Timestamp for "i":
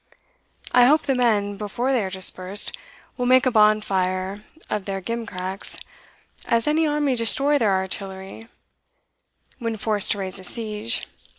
0.71-0.85